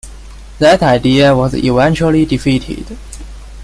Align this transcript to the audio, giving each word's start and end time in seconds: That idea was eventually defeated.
That 0.57 0.81
idea 0.81 1.35
was 1.35 1.53
eventually 1.53 2.25
defeated. 2.25 2.97